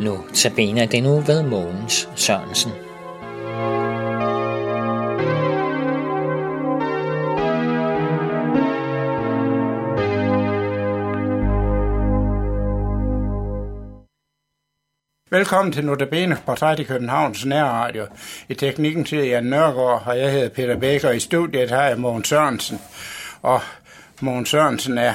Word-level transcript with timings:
Nu 0.00 0.24
det 0.32 0.94
er 0.94 1.02
nu 1.02 1.20
ved 1.20 1.42
Mogens 1.42 2.08
Sørensen. 2.16 2.72
Velkommen 15.30 15.72
til 15.72 15.84
Notabene 15.84 16.38
Portræt 16.46 16.78
i 16.78 16.84
Københavns 16.84 17.44
Nærradio. 17.44 18.06
I 18.48 18.54
teknikken 18.54 19.04
til 19.04 19.18
Jan 19.18 19.44
Nørgaard, 19.44 20.02
og 20.06 20.18
jeg 20.18 20.32
hedder 20.32 20.48
Peter 20.48 20.76
Bækker. 20.76 21.10
I 21.10 21.20
studiet 21.20 21.70
har 21.70 21.82
jeg 21.82 21.98
Mogens 21.98 22.28
Sørensen. 22.28 22.78
Og 23.42 23.60
Mogens 24.20 24.48
Sørensen 24.48 24.98
er 24.98 25.14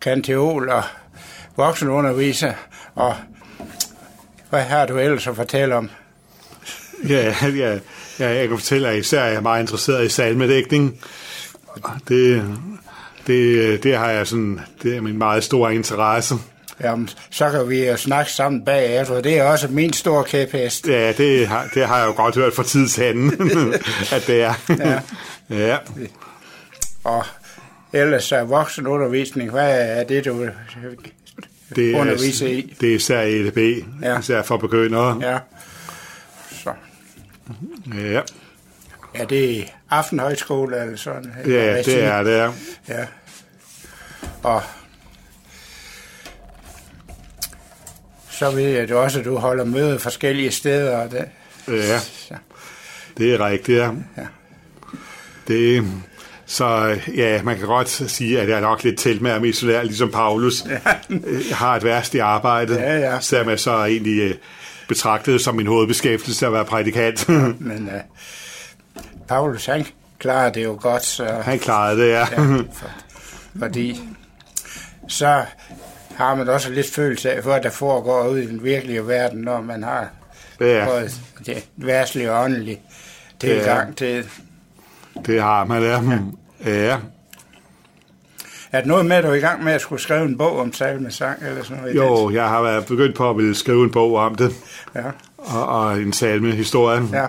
kanteol 0.00 0.68
og 0.68 0.82
voksenunderviser. 1.56 2.52
Og 2.94 3.16
hvad 4.50 4.62
har 4.62 4.86
du 4.86 4.98
ellers 4.98 5.26
at 5.26 5.36
fortælle 5.36 5.74
om? 5.74 5.90
Ja, 7.08 7.34
ja, 7.42 7.78
ja 8.18 8.28
jeg 8.28 8.48
kan 8.48 8.58
fortælle, 8.58 8.88
at 8.88 8.98
især 8.98 9.24
jeg 9.24 9.34
er 9.34 9.40
meget 9.40 9.60
interesseret 9.60 10.06
i 10.06 10.08
salmedækning. 10.08 11.00
Det, 12.08 12.44
det, 13.26 13.82
det 13.82 13.96
har 13.96 14.10
jeg 14.10 14.26
sådan, 14.26 14.60
det 14.82 14.96
er 14.96 15.00
min 15.00 15.18
meget 15.18 15.44
store 15.44 15.74
interesse. 15.74 16.34
Jamen, 16.80 17.08
så 17.30 17.50
kan 17.50 17.68
vi 17.68 17.88
jo 17.88 17.96
snakke 17.96 18.32
sammen 18.32 18.64
bagefter. 18.64 19.20
Det 19.20 19.38
er 19.38 19.44
også 19.44 19.68
min 19.68 19.92
store 19.92 20.24
kæphest. 20.24 20.88
Ja, 20.88 21.12
det 21.12 21.48
har, 21.48 21.68
det 21.74 21.86
har 21.86 21.98
jeg 21.98 22.06
jo 22.06 22.12
godt 22.12 22.34
hørt 22.34 22.52
fra 22.54 22.62
tid 22.62 22.88
til 22.88 23.02
anden, 23.02 23.32
at 24.12 24.24
det 24.26 24.42
er. 24.42 24.54
Ja. 24.78 25.00
ja. 25.50 25.76
Og 27.04 27.24
ellers 27.92 28.32
er 28.32 28.44
voksenundervisning, 28.44 29.50
hvad 29.50 29.98
er 29.98 30.04
det, 30.04 30.24
du 30.24 30.48
det 31.76 31.90
er, 31.90 32.00
underviser 32.00 32.46
i? 32.46 32.76
Det 32.80 32.90
er 32.90 32.94
især 32.94 33.20
EDB, 33.20 33.84
ja. 34.02 34.18
især 34.18 34.42
for 34.42 34.56
begyndere. 34.56 35.18
Ja. 35.22 35.38
Så. 36.50 36.72
Ja. 37.94 38.20
Er 39.14 39.24
det 39.24 39.72
aftenhøjskole 39.90 40.82
eller 40.82 40.96
sådan? 40.96 41.32
Ja, 41.46 41.82
det 41.82 42.04
er 42.04 42.22
det, 42.22 42.36
ja. 42.36 42.50
ja. 42.88 43.06
Og 44.42 44.62
så 48.30 48.50
ved 48.50 48.68
jeg 48.68 48.92
også, 48.92 49.18
at 49.18 49.24
du 49.24 49.36
holder 49.36 49.64
møde 49.64 49.98
forskellige 49.98 50.50
steder. 50.50 50.96
Og 50.96 51.10
det. 51.10 51.28
Ja, 51.68 52.00
det 53.18 53.34
er 53.34 53.46
rigtigt, 53.46 53.78
ja. 53.78 53.90
ja. 54.16 54.26
Det, 55.48 55.84
så 56.50 56.98
ja, 57.16 57.42
man 57.42 57.58
kan 57.58 57.66
godt 57.66 57.88
sige, 57.88 58.40
at 58.40 58.48
jeg 58.48 58.56
er 58.56 58.60
nok 58.60 58.84
lidt 58.84 58.98
tælt 58.98 59.22
med 59.22 59.30
at 59.30 59.44
isolere, 59.44 59.84
ligesom 59.84 60.10
Paulus. 60.10 60.64
Ja. 60.64 60.78
Jeg 61.48 61.56
har 61.56 61.76
et 61.76 61.84
værst 61.84 62.14
i 62.14 62.18
arbejdet, 62.18 62.76
ja, 62.76 62.98
ja. 62.98 63.20
selvom 63.20 63.48
jeg 63.48 63.60
så 63.60 63.84
egentlig 63.84 64.20
øh, 64.20 64.34
betragtet 64.88 65.40
som 65.40 65.54
min 65.54 65.66
hovedbeskæftigelse 65.66 66.46
at 66.46 66.52
være 66.52 66.64
prædikant. 66.64 67.28
Ja, 67.28 67.34
men 67.58 67.90
uh, 67.94 68.00
Paulus, 69.28 69.66
han 69.66 69.86
klarede 70.18 70.54
det 70.54 70.64
jo 70.64 70.78
godt. 70.80 71.04
Så, 71.04 71.24
han 71.24 71.58
klarede 71.58 72.00
det, 72.00 72.08
ja. 72.08 72.18
ja 72.18 72.24
for, 72.72 72.90
fordi 73.58 74.00
så 75.08 75.44
har 76.14 76.34
man 76.34 76.48
også 76.48 76.70
lidt 76.70 76.90
følelse 76.90 77.32
af, 77.32 77.42
hvad 77.42 77.60
der 77.60 77.70
foregår 77.70 78.28
ude 78.28 78.44
i 78.44 78.46
den 78.46 78.64
virkelige 78.64 79.08
verden, 79.08 79.40
når 79.40 79.60
man 79.60 79.82
har 79.82 80.08
ja. 80.60 80.86
både 80.86 81.10
det 81.46 81.64
værtslige 81.76 82.32
og 82.32 82.44
åndelige 82.44 82.80
tilgang 83.40 83.88
ja. 83.88 83.94
til 83.94 84.26
det. 85.26 85.42
har 85.42 85.64
man, 85.64 85.82
ja. 85.82 86.00
Ja. 86.64 86.98
Er 88.72 88.80
det 88.80 88.86
noget 88.86 89.06
med, 89.06 89.16
at 89.16 89.24
du 89.24 89.28
er 89.28 89.34
i 89.34 89.40
gang 89.40 89.64
med 89.64 89.72
at 89.72 89.80
skulle 89.80 90.02
skrive 90.02 90.24
en 90.24 90.38
bog 90.38 90.58
om 90.58 90.72
salmesang 90.72 91.42
eller 91.46 91.62
sådan 91.62 91.76
noget? 91.76 91.96
Jo, 91.96 92.30
jeg 92.30 92.48
har 92.48 92.62
været 92.62 92.86
begyndt 92.86 93.16
på 93.16 93.30
at 93.30 93.36
ville 93.36 93.54
skrive 93.54 93.84
en 93.84 93.90
bog 93.90 94.14
om 94.14 94.34
det. 94.34 94.52
Ja. 94.94 95.02
Og, 95.38 95.66
og 95.66 95.98
en 95.98 96.12
salmehistorie. 96.12 97.02
Ja 97.12 97.26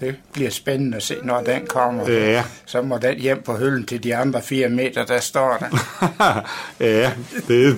det 0.00 0.16
bliver 0.32 0.50
spændende 0.50 0.96
at 0.96 1.02
se, 1.02 1.16
når 1.22 1.42
den 1.42 1.66
kommer. 1.66 2.10
Ja. 2.10 2.44
Så 2.66 2.82
må 2.82 2.98
den 2.98 3.18
hjem 3.18 3.42
på 3.42 3.56
hylden 3.56 3.86
til 3.86 4.02
de 4.04 4.16
andre 4.16 4.42
fire 4.42 4.68
meter, 4.68 5.06
der 5.06 5.20
står 5.20 5.56
der. 5.56 5.78
ja, 6.80 7.12
det 7.48 7.76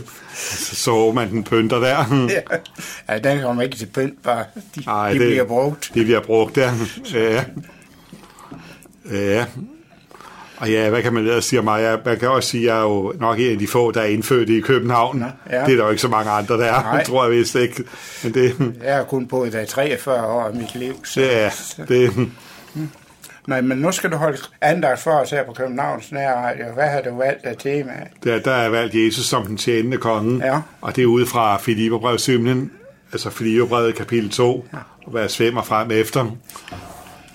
så 0.72 1.12
man 1.12 1.30
den 1.30 1.44
pynter 1.44 1.78
der. 1.78 2.04
ja. 2.28 2.56
ja, 3.08 3.18
den 3.18 3.42
kommer 3.42 3.62
ikke 3.62 3.76
til 3.76 3.86
pynt, 3.86 4.22
bare 4.22 4.44
de, 4.74 4.82
Ej, 4.86 5.12
de 5.12 5.18
det, 5.18 5.28
bliver 5.28 5.44
brugt. 5.44 5.90
De 5.94 6.04
bliver 6.04 6.20
brugt, 6.20 6.56
ja. 6.56 6.72
ja. 7.14 7.44
Ja. 9.10 9.46
Og 10.56 10.70
ja, 10.70 10.90
hvad 10.90 11.02
kan 11.02 11.12
man 11.12 11.22
ellers 11.22 11.44
sige 11.44 11.62
mig? 11.62 11.82
Jeg, 11.82 11.98
man 12.04 12.18
kan 12.18 12.28
også 12.28 12.48
sige, 12.48 12.62
at 12.62 12.66
jeg 12.66 12.78
er 12.78 12.82
jo 12.82 13.14
nok 13.20 13.38
en 13.38 13.52
af 13.52 13.58
de 13.58 13.66
få, 13.66 13.90
der 13.90 14.00
er 14.00 14.06
indfødt 14.06 14.48
i 14.48 14.60
København. 14.60 15.24
Ja. 15.50 15.64
Det 15.64 15.72
er 15.72 15.76
der 15.76 15.84
jo 15.84 15.90
ikke 15.90 16.02
så 16.02 16.08
mange 16.08 16.30
andre, 16.30 16.58
der 16.58 16.64
er, 16.64 16.82
Nej. 16.82 17.04
tror 17.04 17.24
jeg 17.24 17.32
vist 17.32 17.54
ikke. 17.54 17.84
Men 18.24 18.34
det... 18.34 18.74
Jeg 18.84 18.96
har 18.96 19.04
kun 19.04 19.26
boet 19.26 19.52
der 19.52 19.60
i 19.60 19.66
43 19.66 20.26
år 20.26 20.42
af 20.42 20.54
mit 20.54 20.74
liv. 20.74 21.04
Så... 21.04 21.20
Ja, 21.20 21.50
det... 21.88 22.28
Nej, 23.46 23.60
men 23.60 23.78
nu 23.78 23.92
skal 23.92 24.10
du 24.10 24.16
holde 24.16 24.38
andagt 24.60 25.00
for 25.00 25.10
os 25.10 25.30
her 25.30 25.44
på 25.44 25.52
Københavns 25.52 26.12
Nærradio. 26.12 26.64
Hvad 26.74 26.88
har 26.88 27.00
du 27.00 27.16
valgt 27.16 27.46
af 27.46 27.56
tema? 27.56 27.92
Der, 28.24 28.38
der 28.38 28.52
er 28.52 28.68
valgt 28.68 28.94
Jesus 28.94 29.26
som 29.26 29.46
den 29.46 29.56
tjenende 29.56 29.96
konge. 29.96 30.46
Ja. 30.46 30.60
Og 30.80 30.96
det 30.96 31.02
er 31.02 31.06
ude 31.06 31.26
fra 31.26 31.56
Filipperbrevet 31.56 32.20
7, 32.20 32.46
altså 33.12 33.30
Filipperbrevet 33.30 33.94
kapitel 33.94 34.30
2, 34.30 34.66
ja. 34.72 34.78
og 35.04 35.10
hvad 35.10 35.28
svømmer 35.28 35.62
frem 35.62 35.90
efter. 35.90 36.36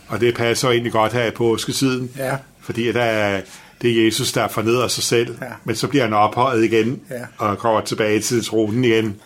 Og 0.08 0.20
det 0.20 0.36
passer 0.36 0.70
egentlig 0.70 0.92
godt 0.92 1.14
her 1.14 1.26
i 1.26 1.32
påskesiden. 1.32 2.12
Ja 2.18 2.38
fordi 2.62 2.92
der 2.92 3.04
er, 3.04 3.42
det 3.82 4.00
er 4.00 4.06
Jesus, 4.06 4.32
der 4.32 4.48
fornedrer 4.48 4.88
sig 4.88 5.04
selv, 5.04 5.38
ja. 5.42 5.48
men 5.64 5.76
så 5.76 5.88
bliver 5.88 6.04
han 6.04 6.14
ophøjet 6.14 6.64
igen, 6.64 7.02
ja. 7.10 7.16
og 7.38 7.58
kommer 7.58 7.82
tilbage 7.82 8.20
til 8.20 8.46
tronen 8.46 8.84
igen. 8.84 9.22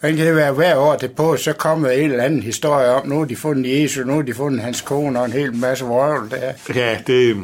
Hvordan 0.00 0.16
kan 0.16 0.26
det 0.26 0.36
være 0.36 0.52
hver 0.52 0.76
år 0.76 0.96
det 0.96 1.12
på, 1.12 1.36
så 1.36 1.52
kommer 1.52 1.90
en 1.90 2.10
eller 2.10 2.24
anden 2.24 2.42
historie 2.42 2.88
om, 2.88 3.08
nu 3.08 3.18
har 3.18 3.24
de 3.24 3.36
fundet 3.36 3.82
Jesus, 3.82 4.06
nu 4.06 4.14
har 4.14 4.22
de 4.22 4.34
fundet 4.34 4.62
hans 4.62 4.80
kone 4.80 5.18
og 5.20 5.24
en 5.24 5.32
hel 5.32 5.54
masse 5.54 5.84
vrøvl 5.84 6.30
der. 6.30 6.52
Ja, 6.74 6.98
det, 7.06 7.36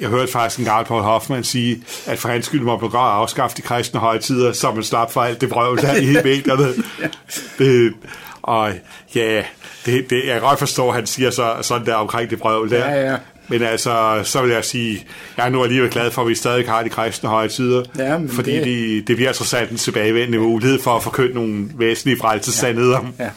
jeg 0.00 0.08
hørte 0.08 0.32
faktisk 0.32 0.58
en 0.58 0.64
gang 0.64 0.86
Paul 0.86 1.02
Hoffmann 1.02 1.44
sige, 1.44 1.84
at 2.06 2.18
for 2.18 2.28
hans 2.28 2.46
skyld 2.46 2.60
må 2.60 2.78
man 2.78 2.90
godt 2.90 2.94
afskaffe 2.94 3.56
de 3.56 3.62
kristne 3.62 4.00
højtider, 4.00 4.52
så 4.52 4.72
man 4.72 4.82
slap 4.82 5.12
for 5.12 5.22
alt 5.22 5.40
det 5.40 5.50
vrøvl 5.50 5.78
der 5.78 5.94
i 5.94 6.06
medierne. 6.06 6.68
det, 7.58 7.94
og 8.42 8.72
ja, 9.14 9.42
det, 9.86 10.10
det, 10.10 10.22
jeg 10.26 10.32
kan 10.32 10.40
godt 10.40 10.58
forstå, 10.58 10.88
at 10.88 10.94
han 10.94 11.06
siger 11.06 11.30
så, 11.30 11.54
sådan 11.62 11.86
der 11.86 11.94
omkring 11.94 12.30
det 12.30 12.38
brøvl 12.38 12.70
der. 12.70 12.90
Ja, 12.90 13.10
ja. 13.10 13.16
Men 13.48 13.62
altså, 13.62 14.20
så 14.24 14.42
vil 14.42 14.50
jeg 14.50 14.64
sige, 14.64 15.06
jeg 15.36 15.46
er 15.46 15.50
nu 15.50 15.62
alligevel 15.62 15.90
glad 15.90 16.10
for, 16.10 16.22
at 16.22 16.28
vi 16.28 16.34
stadig 16.34 16.68
har 16.68 16.82
de 16.82 16.88
kristne 16.88 17.28
højtider. 17.28 17.82
Ja, 17.98 18.18
fordi 18.28 18.52
det... 18.52 18.64
De, 18.64 19.02
det 19.06 19.16
bliver 19.16 19.32
trods 19.32 19.54
alt 19.54 19.70
en 19.70 19.76
tilbagevendende 19.76 20.38
mulighed 20.38 20.82
for 20.82 20.96
at 20.96 21.02
forkynde 21.02 21.34
nogle 21.34 21.68
væsentlige 21.74 22.18
frelsesandheder. 22.20 23.12
Ja. 23.18 23.24
ja. 23.24 23.30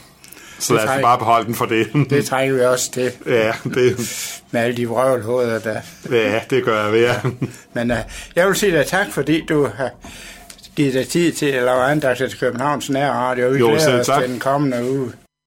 Så 0.59 0.73
lad 0.73 0.83
os 0.83 1.01
bare 1.01 1.17
beholde 1.17 1.45
den 1.45 1.55
for 1.55 1.65
det. 1.65 1.87
Det 2.09 2.25
trænger 2.25 2.55
vi 2.55 2.61
også 2.61 2.91
til. 2.91 3.11
Ja, 3.25 3.51
det... 3.63 3.95
Med 4.51 4.61
alle 4.61 4.77
de 4.77 4.87
vrøvlhoveder, 4.87 5.59
der... 5.59 5.79
Ja, 6.11 6.39
det 6.49 6.63
gør 6.63 6.85
jeg, 6.85 6.93
ja. 6.93 6.99
ja. 6.99 7.15
Men 7.73 7.91
uh, 7.91 7.97
jeg 8.35 8.47
vil 8.47 8.55
sige 8.55 8.71
dig 8.77 8.85
tak, 8.85 9.07
fordi 9.11 9.45
du 9.49 9.69
har 9.77 9.89
givet 10.75 10.93
dig 10.93 11.07
tid 11.07 11.31
til 11.31 11.45
at 11.45 11.63
lave 11.63 11.83
andagt 11.83 12.17
til 12.17 12.39
Københavns 12.39 12.89
Nærradio. 12.89 13.53
Jo, 13.53 13.71
os 13.73 13.83
til 14.05 14.29
den 14.29 14.39
kommende 14.39 14.91
uge. 14.91 15.11